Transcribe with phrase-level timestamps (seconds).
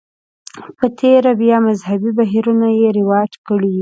[0.77, 3.69] په تېره بیا مذهبي بهیرونو یې رواج کړي.